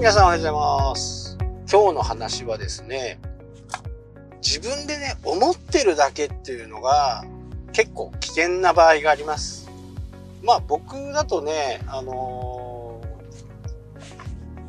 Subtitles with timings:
[0.00, 0.52] 皆さんおはようござい
[0.88, 1.36] ます。
[1.70, 3.18] 今日の話はですね、
[4.40, 7.22] 自分でね、思ってるだけっていうのが
[7.74, 9.70] 結構危険な場合があります。
[10.42, 13.02] まあ僕だとね、あの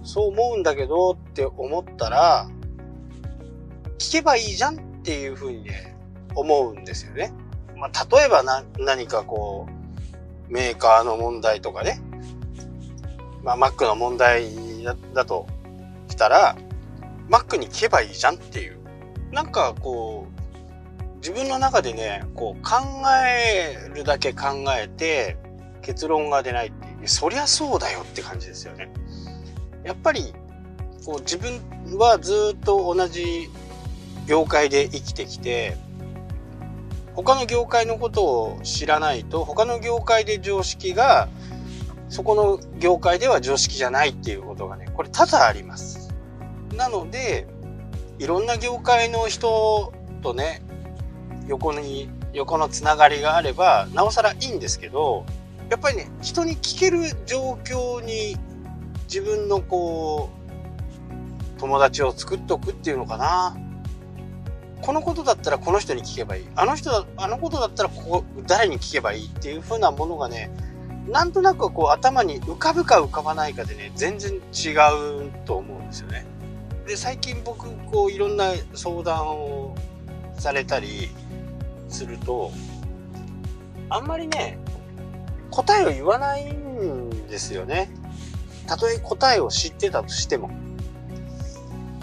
[0.03, 2.49] ーそう思うんだけどって思ったら、
[3.99, 5.95] 聞けばいいじゃんっていうふうにね、
[6.35, 7.31] 思うんですよね。
[7.77, 8.43] まあ例えば、
[8.77, 9.65] 何かこ
[10.49, 12.01] う、メーカーの問題とかね、
[13.43, 15.47] まあ Mac の問題だだと
[16.09, 16.55] したら、
[17.29, 18.77] Mac に聞けばいいじゃんっていう。
[19.31, 22.77] なんかこう、自分の中でね、こう考
[23.25, 25.37] えるだけ考えて
[25.81, 27.07] 結論が出ないっていう。
[27.07, 28.91] そりゃそうだよって感じですよね。
[29.83, 30.33] やっぱり、
[31.05, 31.59] こう自分
[31.97, 33.49] はずっと同じ
[34.27, 35.77] 業界で生きてきて、
[37.13, 41.27] 他の業界のことを知らないと、他の業界で常識が、
[42.11, 46.13] そこの業界では常識じゃないっていうことがね、これ多々あります。
[46.75, 47.47] なので、
[48.19, 50.61] いろんな業界の人とね、
[51.47, 55.25] 横に、横のつながりがあれば、なおさらいいんですけど、
[55.69, 58.35] やっぱりね、人に聞ける状況に
[59.05, 60.29] 自分のこ
[61.57, 63.55] う、友達を作っておくっていうのかな。
[64.81, 66.47] このことだったらこの人に聞けばいい。
[66.55, 70.51] あの人、あのことだったらここ、誰に聞けばいいっていう風なものがね、
[71.07, 74.69] なんとなくこう頭に浮かぶか浮かばないかでね、全然違
[75.19, 76.25] うと思うんですよね。
[76.85, 79.75] で、最近僕、こういろんな相談を
[80.37, 81.09] されたり
[81.89, 82.51] すると、
[83.89, 84.57] あんまりね、
[85.49, 87.89] 答えを言わないんですよね。
[88.67, 90.49] たとえ答えを知ってたとしても。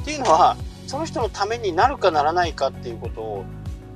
[0.02, 3.44] っていうのは、その人のためになるかならないかっていうことを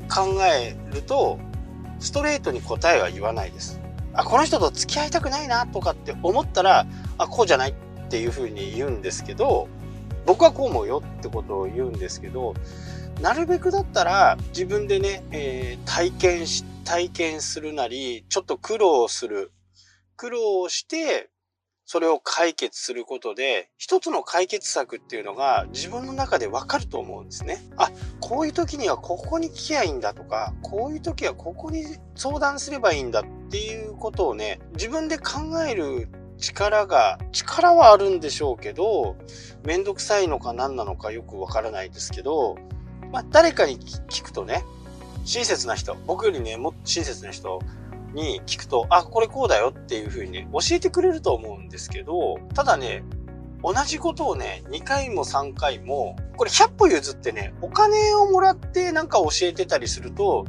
[0.08, 1.38] 考えると、
[2.00, 3.81] ストレートに答えは言わないです。
[4.14, 6.86] あ、この人と付き合いたくないなとかって思ったら、
[7.18, 7.74] あ、こうじゃないっ
[8.08, 9.68] ていうふうに言うんですけど、
[10.26, 12.54] 僕はこう思うよってことを言うんですけど、
[13.20, 19.52] なるべくだったら自分でね、えー体験し、体験するなり、ちょっと苦労する。
[20.16, 21.30] 苦労して、
[21.84, 27.62] それを解決することで、一つの解決策っていうのが自分の中でわかると思うんですね。
[27.76, 31.84] あ、こういう時にはここに聞きゃいいんだとか、こういう時はここに
[32.14, 39.16] 相談すればいいんだっていうことをね、自分で考える力が、力はあるんでしょうけど、
[39.64, 42.56] めんどくさいのか何なのかよくわからないですけど、
[43.10, 44.64] まあ誰かに聞くとね、
[45.24, 47.60] 親切な人、僕よりね、もっと親切な人
[48.12, 53.04] に聞くと、あ、これこうだよっていうふうにね、教えてくれると思うんですけど、ただね、
[53.62, 60.46] 同じことをね、2回も3回も、これ100歩譲ってね、お金をもらってなんか教えてたりすると、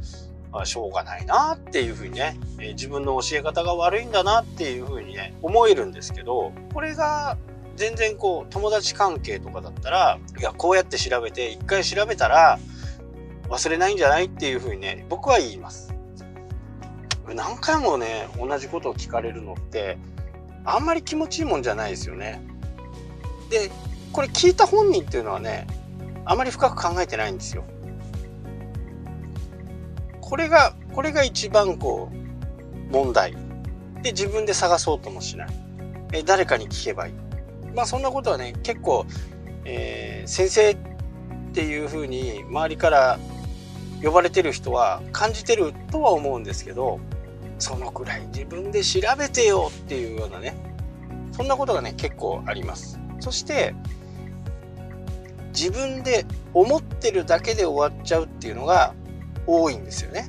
[0.52, 7.38] あしょうがないなっていうふうにね、え自分の教え方が悪いんだなっていうふうにね、思えるんですけど、これが
[7.76, 12.60] 全然こう、友達関係とかだったら、いや、こうやって調べて、一回調べたら、
[13.50, 15.93] 忘れないんじゃないっていうふうにね、僕は言います。
[17.34, 19.98] 何回もね、同じことを聞かれるのって、
[20.66, 22.42] あんまり気持ちいいもんじゃないですよね。
[23.50, 23.70] で、
[24.12, 25.68] これ聞いた本人っていうのはね、
[26.26, 27.64] あまり深く考えてないんですよ。
[30.22, 33.34] これが、これが一番こう、問題。
[34.02, 35.48] で、自分で探そうともしない。
[36.14, 37.14] え、誰かに聞けばいい。
[37.76, 39.06] まあそんなことはね、結構、
[39.66, 40.78] えー先生っ
[41.54, 43.20] ていうふうに周りから
[44.02, 47.00] 呼ばれてる人は感じてるとは思うんですけど、
[47.64, 50.54] そのくらい自分で調べてよっていうようなね、
[51.32, 53.00] そんなことがね、結構あります。
[53.22, 53.74] そして、
[55.54, 58.94] 自分で思ってるだけで終わっちゃうっていうのが
[59.48, 60.28] 多いんですよね。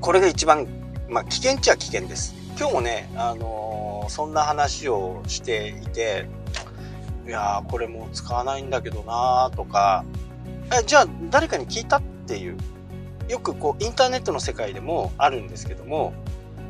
[0.00, 0.68] これが一番、
[1.08, 2.36] まあ危険っちゃ危険です。
[2.56, 6.26] 今日もね、あのーそんな話をしていて、
[7.26, 10.04] いやーこれもう使わないんだけどなーとか、
[10.72, 12.56] えじゃあ誰かに聞いたっていう、
[13.28, 16.14] よくこうインターネットの世界でもあるんですけども、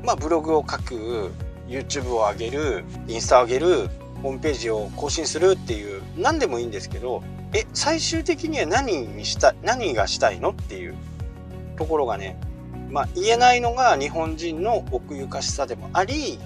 [0.05, 1.33] まあブログを書く、
[1.69, 3.89] YouTube を上げる、インスタを上げる、
[4.23, 7.23] ホームページを更新するっていう、何でもいいんですけど、
[7.53, 10.97] え、最終的には何にした、何がしたいのっていう
[11.77, 12.39] ところがね、
[12.91, 16.39] まあ言えないのが日本人の奥ゆかしさでもあり、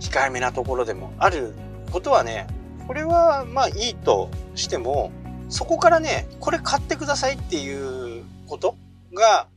[0.00, 1.54] 控えめなところでもある
[1.92, 2.46] ことはね、
[2.86, 5.12] これはまあいいとしても、
[5.48, 8.76] そこからね、これ買ってくださいっていうこと
[9.14, 9.48] が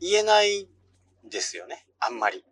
[0.00, 0.68] 言えない
[1.30, 1.86] ですよね。
[2.00, 2.44] あんまり。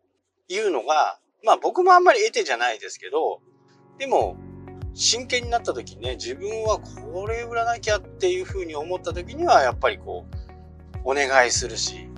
[0.49, 3.41] 言うのが、まあ僕もあんまり得手じゃないですけど、
[3.99, 4.37] でも、
[4.95, 12.09] 真剣になった時にね、自分はこれ売らなきゃっていうふうに思った時には、やっぱりこう、お願いするし、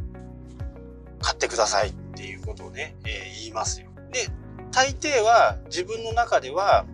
[1.21, 3.89] 買ってくださいっていうことをね、えー言いますよ。
[4.13, 4.29] で、
[4.71, 6.87] 大抵は自分の中では、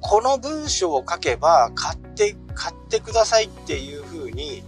[0.00, 4.62] この文章を書けば買って、買ってくださいっていう風に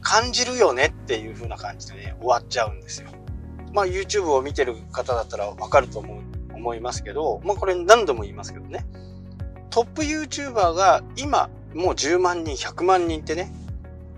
[0.00, 3.08] 感じるよねっていう風な感じでね、終わっちゃうんですよ。
[3.76, 8.86] まあ YouTube を見てる方だったらわかると思う、思いますけど、まあこれ何度も言いますけどね。
[9.68, 13.52] トップ YouTuber が今もう10万人、100万人ってね、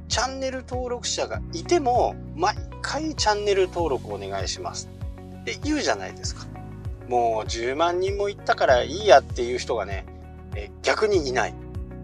[0.08, 4.88] チャンネル登録者がいても、毎回チャンネル登録お願いします
[5.40, 6.46] って言うじゃないですか。
[7.08, 10.06] もう10万人も行ったからいいやっていう人がね、
[10.54, 11.54] え逆にいない。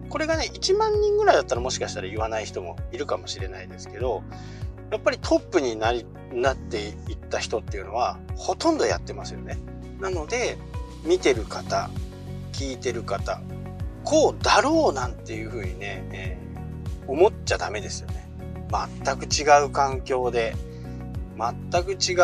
[0.09, 4.23] これがね、1万人ぐらいだったらもしかしたら言わない人もいるかもしれないですけど、
[4.91, 6.05] やっぱりトップになり、
[6.41, 9.57] なっていった人っていうのは、ほとんどやってますよね。
[9.99, 10.57] なので、
[11.03, 11.89] 見てる方、
[12.51, 13.41] 聞いてる方、
[14.03, 18.27] こうだろうなんていうふうにね、えー、思っちゃダメですよね。
[19.03, 20.55] 全く違う環境で、
[21.37, 22.15] 全く違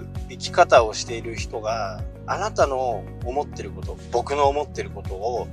[0.00, 5.48] う生き方をしている人があなたの思ってること僕の思ってることを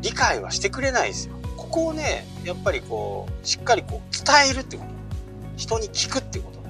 [0.00, 4.90] 理解はしてくれないですよここをねやっぱりこうしっかりこう伝えるってこと
[5.56, 6.60] 人に聞くってこと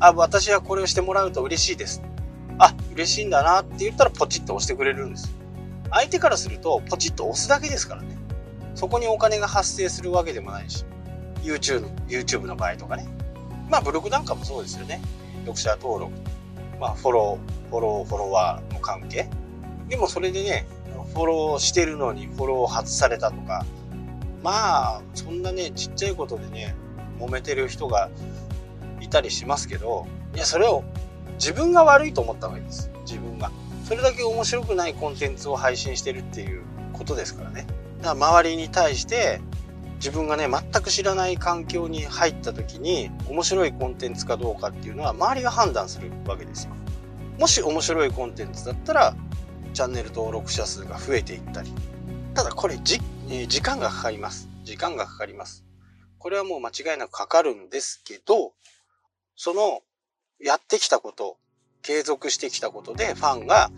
[0.00, 2.02] あ私はこれをしてもらうと嬉しいです。
[2.58, 5.34] あ嬉しいんだなって言ったらポチッと押してくれるんです。
[5.90, 8.16] 相手からするとポチッと押すだけですからね。
[8.74, 10.84] そこにお金が発生するわけでもないし
[11.42, 13.06] YouTube, YouTube の場合とかね。
[13.70, 15.00] まあブログなんかもそうですよね。
[15.40, 16.12] 読者登録
[16.80, 19.28] まあフォローフォローフォロワーの関係。
[19.88, 20.66] でもそれでね
[21.12, 23.64] フォローしてるのにフォロー外されたとか。
[24.42, 26.74] まあそんなねちっちゃいことでね
[27.18, 28.10] 揉めてる人が
[29.14, 30.82] いたりしますけどいやそれを
[31.34, 32.90] 自分が悪いと思った方がいいです。
[33.06, 33.50] 自分が。
[33.84, 36.62] それだけ面白くないコンテンツを配信してるっていう
[36.92, 37.66] ことですからね。
[37.98, 39.40] だから周りに対して
[39.96, 46.72] 自分がね全く知らない環境に入った時に面白いコンテンツかどうかっていうのは周りが判断するわけですよ。
[47.38, 49.16] もし面白いコンテンツだったら
[49.74, 51.72] チャンネル登録者数が増えていったり。
[52.34, 53.00] ただこれじ、
[53.30, 54.48] え時間がかかります。
[54.64, 55.64] 時間がかかります。
[56.18, 58.54] これはもう間違いなくかかるんですけど
[59.36, 59.82] その
[60.40, 61.36] やってきたこと
[61.82, 63.70] 継続してきたことでファンが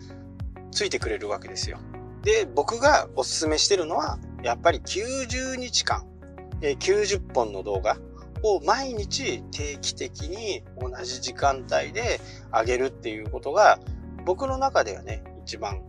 [0.71, 1.79] ついてくれるわけですよ。
[2.23, 6.05] で僕がおすすめしてるのはやっぱり90日間
[6.61, 7.97] 90本の動画
[8.43, 12.19] を毎日定期的に同じ時間帯で
[12.51, 13.79] 上げるっていうことが
[14.25, 15.81] 僕の中ではね一番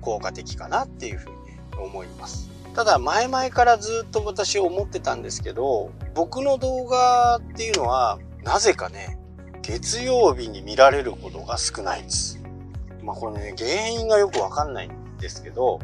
[0.00, 1.36] 効果的かなっていうふうに
[1.78, 2.50] 思います。
[2.74, 9.18] ただ前々からずっと私思ってたんですけど僕の動画っていうのはなぜかね
[9.62, 12.40] 月曜日に見られることが少ないです。
[13.02, 15.80] まあこれね原因がよくわかんないんですけど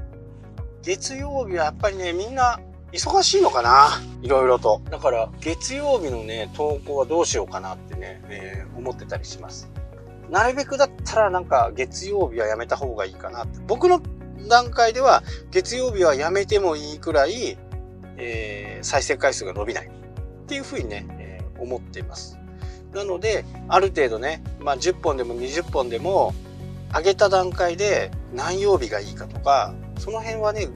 [0.83, 2.61] 月曜日はやっぱりねみんな
[2.93, 3.89] 忙しいのかな？
[4.21, 4.83] いろいろと。
[4.91, 9.71] だから、月曜日のね、投稿はどうしようかなってね、えー、思ってたりします。
[10.29, 13.61] なるべくだったらなんか月曜日はやめた方がいいかなって。
[13.69, 14.03] 僕の
[14.49, 15.23] 段階では
[15.53, 17.57] 月曜日はやめてもいいくらい、
[18.17, 19.91] えー、再生回数が伸びないっ
[20.47, 22.40] ていうふうにね、えー、思っています。
[22.93, 26.35] なので、ある程度ね、まあ10本でも20本でも
[26.95, 30.69] 上げた段階で何曜日がいいかとか、その辺はね、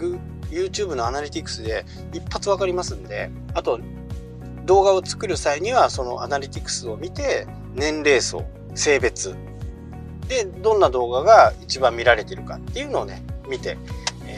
[0.51, 3.81] YouTube のアナリティクスで一発わかりますんで、あと
[4.65, 8.45] 動画を作る際にはそのアナリティクスを見て年齢層、
[8.75, 9.35] 性別
[10.29, 13.77] でどんな動画が一番見られてるかっていうのをね、見て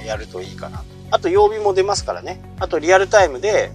[0.07, 0.83] やるといいかな。
[1.11, 2.41] あと曜日も出ますからね。
[2.59, 3.71] あとリアルタイムで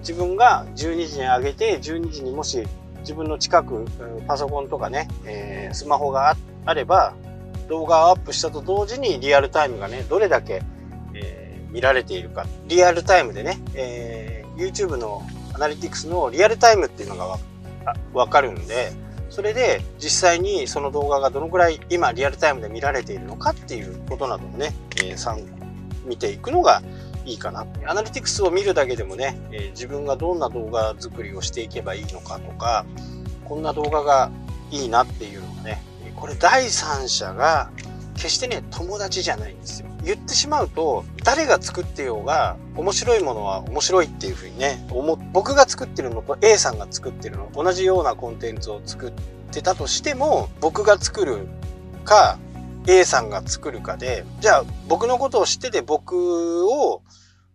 [0.00, 2.66] 自分が12時に上げて12時にもし
[3.04, 3.84] 自分の近く
[4.26, 7.14] パソコンとかね、えー、スマホがあれば
[7.68, 10.62] 動画をアップしたと同時にリアルタイムがね、どれだけ
[11.14, 15.22] え見られているか、リアルタイムでね、えー、YouTube の
[15.54, 17.38] アナリティクスのリアルタイムっていうのが
[18.12, 18.92] わかるんで、
[19.30, 25.46] それで実際にその動画がどのくらい今リアルタイムで見られているのかっていうことなどをね、えー、
[26.04, 26.82] 見ていくのが
[27.24, 27.66] いいかな。
[27.86, 32.84] アナリティクスを見るだけでもね、えー、自分がどんな動画作りをしていけばいいのかとか、
[33.44, 34.30] こんな動画が
[34.70, 35.82] いいなっていうのがね、
[36.16, 37.70] これ第三者が
[38.14, 39.88] 決してね、友達じゃないんですよ。
[40.04, 44.86] 言ってしまうと、誰が作ってようが、面白いものは面白いっていうふうにね、
[45.32, 49.12] 僕が作ってるのと A さんが作ってるの、同じようなコンテンツを作っ
[49.50, 51.48] てたとしても、僕が作る
[52.04, 52.38] か、
[52.86, 57.02] A さんが作るかで、じゃあ僕のことを知ってて僕を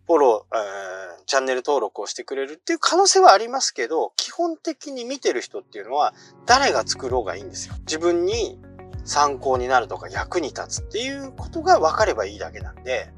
[0.06, 6.14] フォロー、えー、チャンネル登録をしてくれるっていう可能性はありますけど、基本的に見てる人っていうのは
[6.46, 7.74] 誰が作ろうがいいんですよ。
[7.80, 8.58] 自分に
[9.04, 13.12] 参考になるとか役に立つっていうことが分かればいいだけなんで、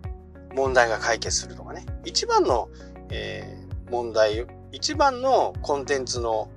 [0.55, 1.87] 問題が解決するとかね。
[2.05, 2.69] 一番の、
[3.11, 6.51] えー、問題、一番のコンテンツの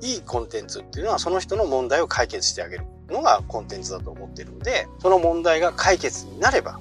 [0.00, 6.80] いいコンテンツっていうのはその人の問題を解決してあげるのがコンテンツだと思ってるので、その問題が解決になれば、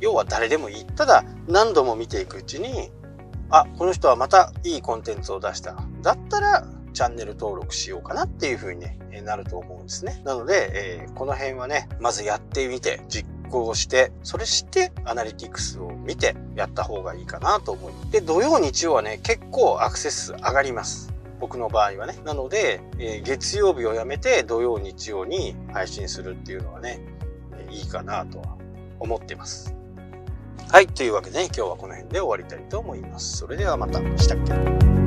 [0.00, 0.84] 要は誰でもいい。
[0.84, 2.90] ただ、何度も見ていくうちに、
[3.50, 5.76] あ、この人はまたいいコンテンツを出した。
[6.02, 10.20] だったら、チャンネル登録しようかなっていう風にね、なると思うんですね。
[10.24, 18.12] なので、えー、この辺はね、まずやってみて、実行して、それしてアナリティクスを見てやった方がいいかなと思います。
[18.12, 21.12] で、土曜日曜はね、結構アクセス上がります。
[21.40, 22.14] 僕の場合はね。
[22.24, 27.00] なので、えー、月曜日をやめて土曜日曜に配信するっていうのはね、
[27.70, 28.56] いいかなとは
[28.98, 29.74] 思ってます。
[30.70, 30.86] はい。
[30.86, 33.38] というわけでね、今日はこの辺で終わりたいと思います。
[33.38, 34.00] それではまた。
[34.18, 35.05] したっけ